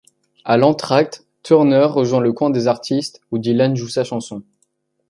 À 0.45 0.57
l'entracte, 0.57 1.27
Turner 1.43 1.83
rejoint 1.85 2.21
le 2.21 2.33
coin 2.33 2.49
des 2.49 2.65
artistes, 2.65 3.21
où 3.29 3.37
Dylan 3.37 3.75
joue 3.75 3.87
sa 3.87 4.03
chanson. 4.03 4.41